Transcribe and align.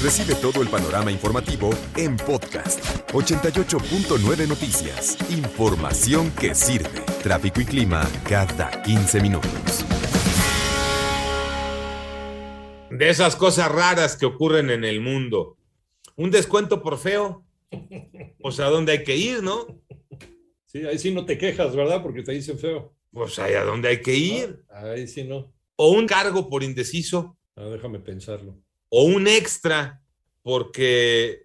Recibe 0.00 0.36
todo 0.36 0.62
el 0.62 0.68
panorama 0.68 1.10
informativo 1.10 1.70
en 1.96 2.16
podcast 2.16 2.78
88.9 3.10 4.46
Noticias. 4.46 5.18
Información 5.28 6.30
que 6.40 6.54
sirve. 6.54 7.00
Tráfico 7.20 7.60
y 7.60 7.64
clima 7.64 8.08
cada 8.28 8.80
15 8.82 9.20
minutos. 9.20 9.84
De 12.92 13.08
esas 13.08 13.34
cosas 13.34 13.72
raras 13.72 14.16
que 14.16 14.26
ocurren 14.26 14.70
en 14.70 14.84
el 14.84 15.00
mundo. 15.00 15.56
Un 16.14 16.30
descuento 16.30 16.80
por 16.80 16.96
feo. 16.96 17.44
O 18.40 18.52
sea, 18.52 18.66
¿dónde 18.66 18.92
hay 18.92 19.02
que 19.02 19.16
ir, 19.16 19.42
no? 19.42 19.66
Sí, 20.66 20.86
ahí 20.86 21.00
sí 21.00 21.12
no 21.12 21.24
te 21.24 21.36
quejas, 21.36 21.74
¿verdad? 21.74 22.04
Porque 22.04 22.22
te 22.22 22.30
dicen 22.30 22.56
feo. 22.56 22.94
Pues 23.10 23.36
ahí 23.40 23.54
a 23.54 23.64
dónde 23.64 23.88
hay 23.88 24.00
que 24.00 24.14
ir. 24.14 24.64
Ahí 24.70 25.08
sí 25.08 25.24
no. 25.24 25.52
O 25.74 25.90
un 25.90 26.06
cargo 26.06 26.48
por 26.48 26.62
indeciso. 26.62 27.36
Ah, 27.56 27.64
déjame 27.64 27.98
pensarlo. 27.98 28.62
O 28.90 29.04
un 29.04 29.28
extra 29.28 30.00
porque 30.42 31.42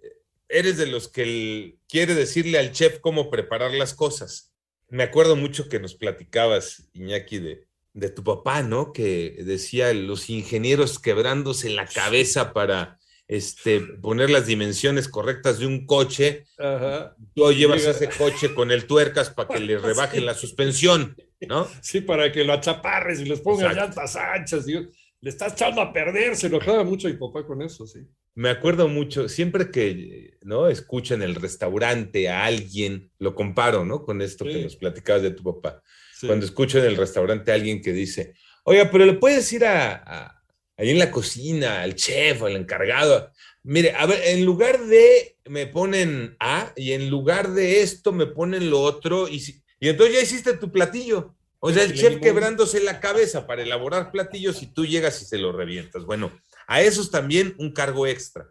eres 0.49 0.77
de 0.77 0.87
los 0.87 1.07
que 1.07 1.75
quiere 1.89 2.15
decirle 2.15 2.57
al 2.59 2.71
chef 2.71 2.99
cómo 2.99 3.29
preparar 3.29 3.71
las 3.73 3.93
cosas. 3.93 4.53
Me 4.89 5.03
acuerdo 5.03 5.35
mucho 5.35 5.67
que 5.67 5.79
nos 5.79 5.95
platicabas, 5.95 6.87
Iñaki, 6.93 7.39
de, 7.39 7.67
de 7.93 8.09
tu 8.09 8.23
papá, 8.23 8.61
¿no? 8.61 8.93
Que 8.93 9.35
decía 9.43 9.93
los 9.93 10.29
ingenieros 10.29 10.99
quebrándose 10.99 11.69
la 11.69 11.85
cabeza 11.87 12.53
para 12.53 12.99
este, 13.27 13.79
poner 13.81 14.29
las 14.29 14.45
dimensiones 14.45 15.07
correctas 15.07 15.59
de 15.59 15.65
un 15.65 15.85
coche. 15.85 16.45
Ajá. 16.59 17.15
Tú 17.35 17.51
llevas 17.51 17.79
Llega- 17.81 17.91
ese 17.91 18.09
coche 18.09 18.53
con 18.53 18.71
el 18.71 18.85
tuercas 18.85 19.31
para 19.31 19.49
que 19.49 19.59
le 19.59 19.77
rebajen 19.79 20.25
la 20.25 20.35
suspensión, 20.35 21.17
¿no? 21.41 21.67
Sí, 21.81 22.01
para 22.01 22.31
que 22.31 22.43
lo 22.43 22.53
achaparres 22.53 23.19
y 23.19 23.25
les 23.25 23.41
pongas 23.41 23.75
llantas 23.75 24.15
anchas. 24.15 24.67
y- 24.69 24.87
le 25.23 25.29
estás 25.29 25.53
echando 25.53 25.79
a 25.81 25.93
perder. 25.93 26.35
Se 26.35 26.47
enojaba 26.47 26.83
mucho 26.83 27.07
mi 27.07 27.13
papá 27.13 27.45
con 27.47 27.61
eso, 27.61 27.87
sí. 27.87 27.99
Me 28.35 28.49
acuerdo 28.49 28.89
mucho, 28.89 29.29
siempre 29.29 29.71
que 29.71 30.37
no 30.41 30.67
escucho 30.67 31.13
en 31.13 31.21
el 31.21 31.35
restaurante 31.35 32.27
a 32.29 32.43
alguien, 32.45 33.09
lo 33.19 33.33
comparo, 33.33 33.85
¿no? 33.85 34.03
Con 34.03 34.21
esto 34.21 34.43
que 34.43 34.63
nos 34.63 34.75
platicabas 34.75 35.21
de 35.21 35.31
tu 35.31 35.43
papá. 35.43 35.81
Sí. 36.19 36.27
Cuando 36.27 36.45
escucho 36.45 36.77
en 36.79 36.85
el 36.85 36.97
restaurante 36.97 37.51
a 37.51 37.55
alguien 37.55 37.81
que 37.81 37.93
dice, 37.93 38.33
oiga, 38.65 38.89
pero 38.91 39.05
le 39.05 39.13
puedes 39.13 39.51
ir 39.53 39.63
a, 39.65 39.93
a- 39.95 40.43
ahí 40.75 40.89
en 40.89 40.99
la 40.99 41.09
cocina, 41.09 41.81
al 41.83 41.95
chef, 41.95 42.41
al 42.43 42.57
encargado. 42.57 43.31
Mire, 43.63 43.91
a 43.93 44.05
ver, 44.05 44.19
en 44.25 44.43
lugar 44.43 44.83
de 44.87 45.37
me 45.45 45.67
ponen 45.67 46.35
A 46.41 46.73
y 46.75 46.91
en 46.91 47.09
lugar 47.09 47.51
de 47.51 47.81
esto 47.81 48.11
me 48.11 48.25
ponen 48.25 48.69
lo 48.69 48.81
otro 48.81 49.29
y, 49.29 49.39
si- 49.39 49.63
y 49.79 49.87
entonces 49.87 50.15
ya 50.15 50.21
hiciste 50.21 50.57
tu 50.57 50.69
platillo. 50.69 51.35
O 51.65 51.71
sea, 51.71 51.83
el 51.83 51.93
chef 51.93 52.15
limón. 52.15 52.19
quebrándose 52.19 52.83
la 52.83 52.99
cabeza 52.99 53.47
para 53.47 53.63
elaborar 53.63 54.11
platillos 54.11 54.61
y 54.61 54.67
tú 54.67 54.85
llegas 54.85 55.21
y 55.21 55.25
se 55.25 55.37
lo 55.37 55.53
revientas. 55.53 56.03
Bueno, 56.03 56.29
a 56.67 56.81
esos 56.81 57.09
también 57.09 57.55
un 57.57 57.71
cargo 57.71 58.05
extra. 58.05 58.49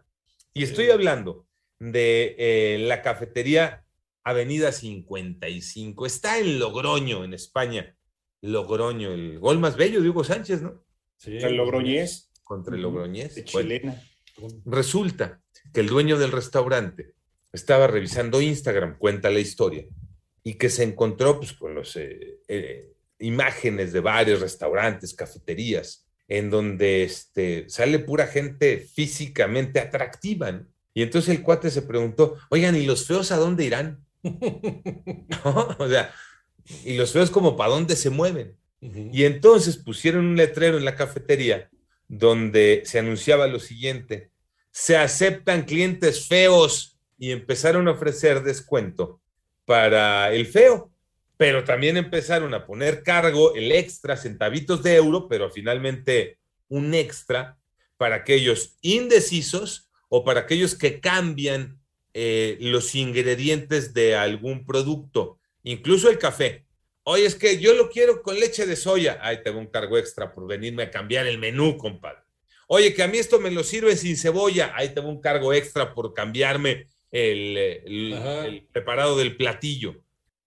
Y 0.51 0.63
estoy 0.63 0.89
hablando 0.89 1.45
de 1.77 2.35
eh, 2.39 2.79
la 2.79 3.03
cafetería 3.03 3.85
Avenida 4.23 4.71
55. 4.71 6.07
Está 6.07 6.39
en 6.39 6.57
Logroño, 6.57 7.23
en 7.23 7.35
España. 7.35 7.95
Logroño, 8.41 9.13
el 9.13 9.37
gol 9.37 9.59
más 9.59 9.77
bello 9.77 10.01
de 10.01 10.09
Hugo 10.09 10.23
Sánchez, 10.23 10.63
¿no? 10.63 10.83
Sí. 11.17 11.37
El 11.37 11.55
Logroñés 11.55 12.31
Contra 12.43 12.75
el 12.75 12.81
Logroñés. 12.81 13.35
de 13.35 13.45
Bueno, 13.53 13.69
chilena. 13.69 14.03
resulta 14.65 15.39
que 15.71 15.81
el 15.81 15.87
dueño 15.87 16.17
del 16.17 16.31
restaurante 16.31 17.13
estaba 17.51 17.85
revisando 17.85 18.41
Instagram, 18.41 18.97
cuenta 18.97 19.29
la 19.29 19.39
historia, 19.39 19.85
y 20.43 20.55
que 20.55 20.71
se 20.71 20.81
encontró 20.81 21.37
pues, 21.37 21.53
con 21.53 21.75
las 21.75 21.95
imágenes 23.23 23.93
de 23.93 23.99
varios 23.99 24.41
restaurantes, 24.41 25.13
cafeterías, 25.13 26.05
en 26.27 26.49
donde 26.49 27.03
este, 27.03 27.69
sale 27.69 27.99
pura 27.99 28.27
gente 28.27 28.79
físicamente 28.79 29.79
atractiva. 29.79 30.51
¿no? 30.51 30.65
Y 30.93 31.03
entonces 31.03 31.35
el 31.35 31.41
cuate 31.41 31.71
se 31.71 31.81
preguntó, 31.81 32.37
oigan, 32.49 32.75
¿y 32.75 32.85
los 32.85 33.07
feos 33.07 33.31
a 33.31 33.37
dónde 33.37 33.65
irán? 33.65 34.05
¿No? 34.23 35.75
O 35.79 35.87
sea, 35.87 36.13
¿y 36.85 36.95
los 36.95 37.11
feos 37.11 37.29
como 37.29 37.55
para 37.55 37.71
dónde 37.71 37.95
se 37.95 38.09
mueven? 38.09 38.55
Y 38.81 39.23
entonces 39.23 39.77
pusieron 39.77 40.25
un 40.25 40.35
letrero 40.35 40.77
en 40.77 40.83
la 40.83 40.95
cafetería 40.95 41.69
donde 42.09 42.83
se 42.85 42.99
anunciaba 42.99 43.47
lo 43.47 43.59
siguiente, 43.59 44.31
se 44.71 44.97
aceptan 44.97 45.63
clientes 45.63 46.27
feos 46.27 46.99
y 47.17 47.31
empezaron 47.31 47.87
a 47.87 47.91
ofrecer 47.91 48.43
descuento 48.43 49.21
para 49.65 50.33
el 50.33 50.45
feo, 50.45 50.92
pero 51.43 51.65
también 51.65 51.97
empezaron 51.97 52.53
a 52.53 52.65
poner 52.65 53.03
cargo 53.03 53.53
el 53.53 53.73
extra, 53.73 54.15
centavitos 54.15 54.81
de 54.81 54.95
euro, 54.95 55.27
pero 55.27 55.51
finalmente 55.51 56.37
un 56.69 56.93
extra 56.93 57.57
para 57.97 58.15
aquellos 58.15 58.77
indecisos 58.79 59.91
o 60.07 60.23
para 60.23 60.39
aquellos 60.39 60.73
que 60.73 61.01
cambian 61.01 61.81
eh, 62.13 62.55
los 62.61 62.95
ingredientes 62.95 63.93
de 63.93 64.15
algún 64.15 64.65
producto, 64.65 65.37
incluso 65.63 66.09
el 66.09 66.17
café. 66.17 66.63
Oye, 67.03 67.25
es 67.25 67.35
que 67.35 67.59
yo 67.59 67.73
lo 67.73 67.89
quiero 67.89 68.21
con 68.21 68.39
leche 68.39 68.65
de 68.65 68.77
soya. 68.77 69.19
Ahí 69.21 69.43
tengo 69.43 69.59
un 69.59 69.67
cargo 69.67 69.97
extra 69.97 70.33
por 70.33 70.47
venirme 70.47 70.83
a 70.83 70.91
cambiar 70.91 71.27
el 71.27 71.39
menú, 71.39 71.75
compadre. 71.75 72.21
Oye, 72.67 72.93
que 72.93 73.03
a 73.03 73.09
mí 73.09 73.17
esto 73.17 73.41
me 73.41 73.51
lo 73.51 73.65
sirve 73.65 73.97
sin 73.97 74.15
cebolla. 74.15 74.71
Ahí 74.75 74.93
tengo 74.93 75.09
un 75.09 75.19
cargo 75.19 75.51
extra 75.51 75.93
por 75.93 76.13
cambiarme 76.13 76.87
el, 77.11 77.57
el 77.57 78.65
preparado 78.71 79.17
del 79.17 79.35
platillo. 79.35 80.01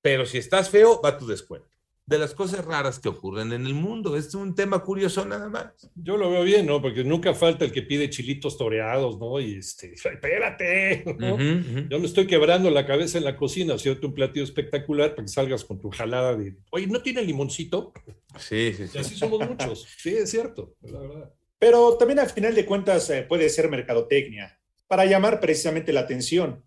Pero 0.07 0.25
si 0.25 0.39
estás 0.39 0.71
feo, 0.71 1.01
va 1.05 1.19
tu 1.19 1.27
descuento. 1.27 1.67
De 2.07 2.17
las 2.17 2.33
cosas 2.33 2.65
raras 2.65 3.01
que 3.01 3.09
ocurren 3.09 3.53
en 3.53 3.67
el 3.67 3.75
mundo. 3.75 4.17
Es 4.17 4.33
un 4.37 4.55
tema 4.55 4.79
curioso 4.85 5.25
nada 5.25 5.49
más. 5.49 5.91
Yo 5.97 6.17
lo 6.17 6.31
veo 6.31 6.45
bien, 6.45 6.65
¿no? 6.65 6.81
Porque 6.81 7.03
nunca 7.03 7.35
falta 7.35 7.65
el 7.65 7.73
que 7.73 7.83
pide 7.83 8.09
chilitos 8.09 8.57
toreados, 8.57 9.19
¿no? 9.19 9.41
Y 9.41 9.57
este, 9.57 9.95
espérate, 9.95 11.03
¿no? 11.19 11.35
Ujú, 11.35 11.43
ujú. 11.43 11.89
Yo 11.91 11.99
me 11.99 12.07
estoy 12.07 12.29
quebrando 12.29 12.71
la 12.71 12.87
cabeza 12.87 13.19
en 13.19 13.25
la 13.25 13.37
cocina, 13.37 13.75
haciendo 13.75 14.07
un 14.07 14.15
platillo 14.15 14.45
espectacular 14.45 15.17
para 15.17 15.25
que 15.27 15.33
salgas 15.33 15.65
con 15.65 15.81
tu 15.81 15.91
jalada 15.91 16.37
de, 16.37 16.55
oye, 16.71 16.87
¿no 16.87 17.03
tiene 17.03 17.23
limoncito? 17.23 17.93
Sí, 18.39 18.73
sí, 18.77 18.85
Y 18.85 18.87
sí. 18.87 18.99
así 18.99 19.17
somos 19.17 19.41
muchos. 19.41 19.89
Sí, 19.99 20.11
es 20.11 20.31
cierto, 20.31 20.77
la 20.83 21.01
verdad. 21.01 21.33
Pero 21.59 21.97
también 21.97 22.21
al 22.21 22.31
final 22.31 22.55
de 22.55 22.65
cuentas 22.65 23.11
eh, 23.11 23.23
puede 23.29 23.49
ser 23.49 23.69
mercadotecnia 23.69 24.57
para 24.87 25.05
llamar 25.05 25.41
precisamente 25.41 25.93
la 25.93 26.03
atención 26.03 26.63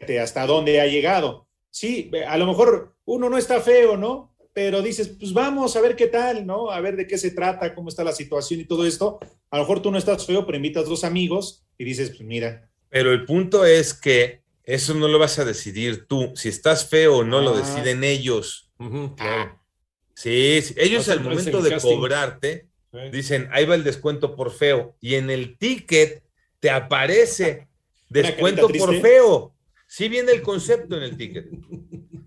Eh, 0.00 0.18
hasta 0.18 0.44
dónde 0.46 0.80
ha 0.80 0.86
llegado. 0.88 1.43
Sí, 1.74 2.08
a 2.28 2.38
lo 2.38 2.46
mejor 2.46 2.94
uno 3.04 3.28
no 3.28 3.36
está 3.36 3.60
feo, 3.60 3.96
¿no? 3.96 4.32
Pero 4.52 4.80
dices, 4.80 5.08
pues 5.18 5.32
vamos 5.32 5.74
a 5.74 5.80
ver 5.80 5.96
qué 5.96 6.06
tal, 6.06 6.46
¿no? 6.46 6.70
A 6.70 6.80
ver 6.80 6.94
de 6.94 7.08
qué 7.08 7.18
se 7.18 7.32
trata, 7.32 7.74
cómo 7.74 7.88
está 7.88 8.04
la 8.04 8.12
situación 8.12 8.60
y 8.60 8.64
todo 8.64 8.86
esto. 8.86 9.18
A 9.50 9.56
lo 9.56 9.64
mejor 9.64 9.82
tú 9.82 9.90
no 9.90 9.98
estás 9.98 10.24
feo, 10.24 10.46
pero 10.46 10.56
invitas 10.56 10.86
dos 10.88 11.02
amigos 11.02 11.64
y 11.76 11.82
dices, 11.84 12.10
pues 12.10 12.20
mira, 12.22 12.70
Pero 12.90 13.12
el 13.12 13.24
punto 13.24 13.64
es 13.64 13.92
que 13.92 14.42
eso 14.62 14.94
no 14.94 15.08
lo 15.08 15.18
vas 15.18 15.40
a 15.40 15.44
decidir 15.44 16.06
tú. 16.06 16.32
Si 16.36 16.48
estás 16.48 16.88
feo 16.88 17.16
o 17.18 17.24
no, 17.24 17.40
lo 17.40 17.54
Ah. 17.54 17.58
deciden 17.58 18.04
ellos. 18.04 18.70
Claro. 19.16 19.60
Sí, 20.14 20.60
sí. 20.62 20.74
ellos 20.76 21.08
al 21.08 21.22
momento 21.24 21.58
en 21.58 21.64
de 21.64 21.70
casting. 21.70 21.90
cobrarte 21.96 22.68
Sí. 22.92 22.98
dicen, 23.10 23.48
ahí 23.50 23.66
va 23.66 23.74
el 23.74 23.82
descuento 23.82 24.36
por 24.36 24.52
feo. 24.52 24.94
Y 25.00 25.16
en 25.16 25.28
el 25.30 25.58
ticket 25.58 26.22
te 26.60 26.70
aparece 26.70 27.66
descuento 28.08 28.68
por 28.68 28.90
triste. 28.90 29.00
feo. 29.00 29.53
Sí 29.96 30.08
viene 30.08 30.32
el 30.32 30.42
concepto 30.42 30.96
en 30.96 31.04
el 31.04 31.16
ticket. 31.16 31.46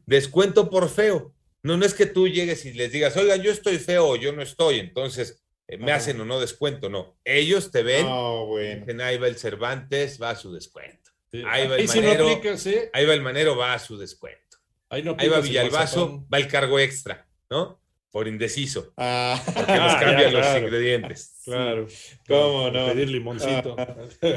Descuento 0.06 0.70
por 0.70 0.90
feo. 0.90 1.34
No, 1.64 1.76
no 1.76 1.86
es 1.86 1.94
que 1.94 2.06
tú 2.06 2.28
llegues 2.30 2.66
y 2.66 2.72
les 2.72 2.94
digas, 2.94 3.18
oigan, 3.18 3.42
yo 3.42 3.52
estoy 3.52 3.78
feo 3.78 4.08
o 4.08 4.16
yo 4.16 4.32
no 4.32 4.42
estoy, 4.42 4.80
entonces 4.80 5.44
eh, 5.68 5.78
me 5.78 5.92
Ajá. 5.92 5.96
hacen 5.96 6.22
o 6.22 6.24
no 6.26 6.40
descuento. 6.40 6.90
No, 6.90 7.18
ellos 7.26 7.72
te 7.72 7.84
ven, 7.84 8.06
no, 8.06 8.46
bueno. 8.46 8.80
dicen, 8.86 9.02
ahí 9.02 9.18
va 9.18 9.28
el 9.28 9.36
Cervantes, 9.36 10.22
va 10.22 10.30
a 10.30 10.36
su 10.38 10.54
descuento. 10.54 11.12
Sí. 11.30 11.44
Ahí 11.46 11.68
va 11.68 11.76
el 11.76 11.82
Ahí 11.82 11.88
no 11.88 11.94
manero. 12.08 12.30
aplica, 12.30 12.58
sí. 12.58 12.76
Ahí 12.94 13.06
va 13.06 13.14
el 13.14 13.22
manero, 13.22 13.58
va 13.58 13.74
a 13.74 13.80
su 13.80 13.98
descuento. 13.98 14.58
Ahí, 14.88 15.04
no 15.04 15.18
Ahí 15.20 15.28
va 15.28 15.42
Villalbazo, 15.42 16.26
va 16.34 16.38
el 16.38 16.48
cargo 16.48 16.80
extra, 16.80 17.28
¿no? 17.50 17.82
Por 18.12 18.30
indeciso, 18.30 18.94
Ah, 18.96 19.44
que 19.46 19.52
nos 19.60 19.66
Ah, 19.94 20.00
cambian 20.00 20.34
los 20.34 20.48
ingredientes. 20.58 21.42
Claro. 21.44 21.88
¿Cómo 22.30 22.72
no? 22.72 22.88
Pedir 22.88 23.10
limoncito. 23.10 23.76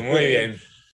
Muy 0.03 0.27
bien. 0.27 0.61